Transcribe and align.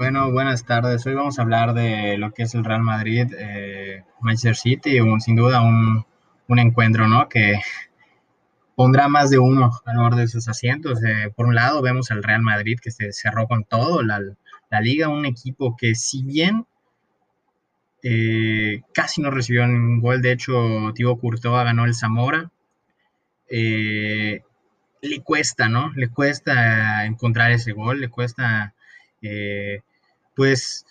Bueno, 0.00 0.32
buenas 0.32 0.64
tardes. 0.64 1.04
Hoy 1.04 1.14
vamos 1.14 1.38
a 1.38 1.42
hablar 1.42 1.74
de 1.74 2.16
lo 2.16 2.32
que 2.32 2.44
es 2.44 2.54
el 2.54 2.64
Real 2.64 2.80
Madrid, 2.80 3.26
eh, 3.38 4.02
Manchester 4.22 4.56
City, 4.56 4.98
un, 4.98 5.20
sin 5.20 5.36
duda 5.36 5.60
un, 5.60 6.06
encuentro 6.58 7.06
¿no? 7.06 7.28
que 7.28 7.60
pondrá 8.74 9.08
más 9.08 9.28
de 9.28 9.38
uno 9.38 9.66
a 9.66 9.72
favor 9.72 10.16
de 10.16 10.26
sus 10.26 10.48
asientos. 10.48 11.04
Eh, 11.04 11.30
por 11.36 11.44
un 11.46 11.54
lado 11.54 11.82
vemos 11.82 12.10
al 12.10 12.22
Real 12.22 12.40
Madrid 12.40 12.78
que 12.82 12.90
se 12.90 13.12
cerró 13.12 13.46
con 13.46 13.64
todo, 13.64 14.02
la, 14.02 14.20
la 14.70 14.80
liga, 14.80 15.08
un 15.08 15.26
equipo 15.26 15.76
que 15.76 15.94
si 15.94 16.24
bien 16.24 16.66
eh, 18.02 18.82
casi 18.94 19.20
no 19.20 19.30
recibió 19.30 19.66
ningún 19.66 20.00
gol, 20.00 20.22
de 20.22 20.32
hecho, 20.32 20.92
Thibaut 20.94 21.20
Courtois 21.20 21.64
ganó 21.64 21.84
el 21.84 21.94
Zamora. 21.94 22.50
Eh, 23.48 24.42
le 25.02 25.20
cuesta, 25.22 25.68
¿no? 25.68 25.92
Le 25.96 26.08
cuesta 26.08 27.04
encontrar 27.06 27.52
ese 27.52 27.72
gol, 27.72 28.00
le 28.00 28.08
cuesta 28.08 28.74
eh, 29.22 29.80
pues 30.34 30.86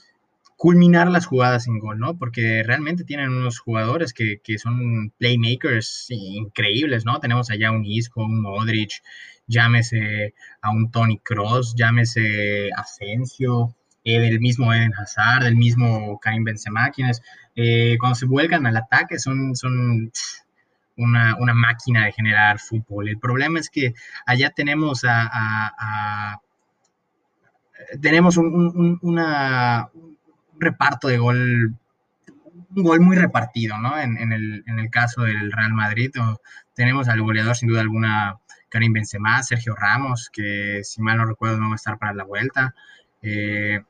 culminar 0.58 1.10
las 1.10 1.26
jugadas 1.26 1.68
en 1.68 1.80
gol, 1.80 2.00
¿no? 2.00 2.18
Porque 2.18 2.64
realmente 2.64 3.06
tienen 3.06 3.30
unos 3.30 3.60
jugadores 3.60 4.14
que, 4.14 4.42
son 4.58 5.12
playmakers 5.18 6.08
increíbles, 6.10 7.06
¿no? 7.06 7.20
Tenemos 7.20 7.50
allá 7.50 7.72
un 7.72 7.86
Isco, 7.86 8.24
un 8.26 8.42
Modric, 8.42 9.02
llámese 9.48 10.34
a 10.62 10.72
un 10.72 10.92
Tony 10.92 11.18
Cross, 11.18 11.76
llámese 11.78 12.72
Asensio, 12.76 13.74
eh, 14.16 14.20
del 14.20 14.40
mismo 14.40 14.74
Eden 14.74 14.94
Hazard, 14.96 15.44
del 15.44 15.56
mismo 15.56 16.20
Karim 16.20 16.44
Benzema, 16.44 16.92
quienes 16.92 17.22
eh, 17.56 17.98
cuando 18.00 18.16
se 18.16 18.26
vuelcan 18.26 18.66
al 18.66 18.78
ataque 18.78 19.20
son, 19.20 19.56
son 19.56 20.12
una, 20.98 21.36
máquina 21.54 22.06
de 22.06 22.12
generar 22.12 22.60
fútbol. 22.60 23.10
El 23.10 23.20
problema 23.20 23.60
es 23.60 23.70
que 23.70 23.94
allá 24.26 24.52
tenemos 24.52 25.04
a 25.06 26.42
tenemos 28.02 28.38
un, 28.38 29.00
reparto 30.60 31.08
de 31.08 31.18
gol, 31.18 31.76
un 32.76 32.84
gol 32.84 33.00
muy 33.00 33.16
repartido, 33.16 33.78
¿no? 33.78 33.98
En, 33.98 34.32
el, 34.32 34.90
caso 34.92 35.24
del 35.24 35.52
Real 35.52 35.74
Madrid, 35.74 36.12
tenemos 36.74 37.08
al 37.08 37.22
goleador 37.22 37.56
sin 37.56 37.70
duda 37.70 37.82
alguna, 37.82 38.38
Karim 38.70 38.94
Benzema, 38.94 39.42
Sergio 39.44 39.76
Ramos, 39.76 40.30
que 40.32 40.82
si 40.84 41.02
mal 41.02 41.18
no 41.18 41.26
recuerdo 41.26 41.60
no 41.60 41.68
va 41.68 41.74
a 41.74 41.76
estar 41.76 41.98
para 41.98 42.14
la 42.14 42.24
vuelta. 42.24 42.76
Eh, 43.22 43.82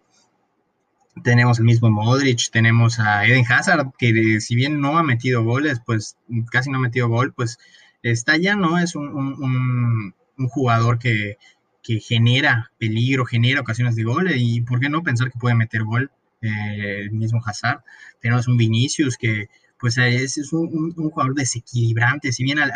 tenemos 1.24 1.60
el 1.60 1.66
mismo 1.66 1.90
Modric, 1.90 2.52
tenemos 2.52 3.00
a 3.00 3.26
Eden 3.26 3.46
Hazard, 3.50 3.92
que 3.98 4.40
si 4.42 4.56
bien 4.56 4.80
no 4.82 4.98
ha 4.98 5.04
metido 5.04 5.44
goles, 5.44 5.82
pues 5.86 6.18
casi 6.52 6.70
no 6.70 6.78
ha 6.78 6.82
metido 6.82 7.10
gol, 7.10 7.34
pues 7.34 7.58
está 8.04 8.38
ya, 8.38 8.56
¿no? 8.56 8.80
Es 8.80 8.96
un 8.96 10.14
jugador 10.50 11.00
que, 11.00 11.38
que 11.82 12.00
genera 12.00 12.72
peligro, 12.78 13.26
genera 13.26 13.62
ocasiones 13.62 13.96
de 13.96 14.04
gol, 14.04 14.32
y 14.36 14.62
por 14.62 14.80
qué 14.80 14.90
no 14.90 15.04
pensar 15.04 15.32
que 15.32 15.40
puede 15.40 15.56
meter 15.56 15.84
gol 15.84 16.12
eh, 16.42 17.02
el 17.02 17.12
mismo 17.12 17.42
Hazard. 17.46 17.84
Tenemos 18.22 18.48
un 18.48 18.58
Vinicius 18.58 19.18
que 19.18 19.50
pues 19.80 19.98
es, 19.98 20.38
es 20.38 20.54
un, 20.54 20.94
jugador 20.94 21.36
desequilibrante, 21.36 22.32
si 22.32 22.44
bien 22.44 22.60
al, 22.60 22.72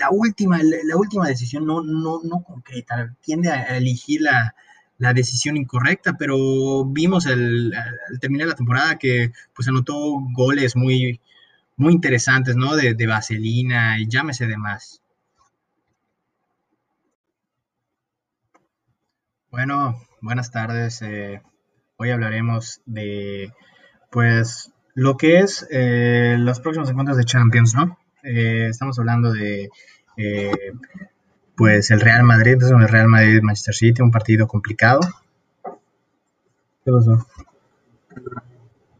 la, 0.00 0.10
última, 0.10 0.60
la, 0.62 0.96
última 0.96 1.26
decisión 1.26 1.66
no, 1.66 1.82
no, 1.82 2.20
no 2.22 2.42
concreta, 2.44 3.14
tiende 3.20 3.50
a 3.50 3.76
elegir 3.76 4.22
la, 4.22 4.54
la 5.04 5.12
decisión 5.14 5.56
incorrecta, 5.56 6.14
pero 6.18 6.84
vimos 6.86 7.26
al, 7.26 7.72
terminar 8.20 8.48
la 8.48 8.54
temporada 8.54 8.98
que 8.98 9.32
pues 9.54 9.68
anotó 9.68 9.94
goles 10.32 10.76
muy, 10.76 11.20
muy 11.76 11.92
interesantes, 11.92 12.56
¿no? 12.56 12.74
De, 12.74 12.94
de 12.94 13.06
vaselina 13.06 13.98
y 14.00 14.08
llámese 14.08 14.46
demás. 14.46 15.02
Bueno, 19.50 20.00
buenas 20.20 20.50
tardes. 20.50 21.00
Eh, 21.02 21.40
hoy 21.96 22.10
hablaremos 22.10 22.80
de, 22.86 23.52
pues, 24.10 24.72
lo 24.94 25.16
que 25.16 25.40
es 25.40 25.66
eh, 25.70 26.36
los 26.38 26.60
próximos 26.60 26.90
encuentros 26.90 27.18
de 27.18 27.24
Champions, 27.24 27.74
¿no? 27.74 27.98
Eh, 28.22 28.68
estamos 28.70 28.98
hablando 28.98 29.32
de, 29.32 29.68
pues, 31.56 31.90
el 31.90 32.00
Real 32.00 32.22
Madrid, 32.24 32.62
el 32.62 32.88
Real 32.88 33.08
Madrid-Manchester 33.08 33.74
City, 33.74 34.02
un 34.02 34.10
partido 34.10 34.46
complicado. 34.46 35.00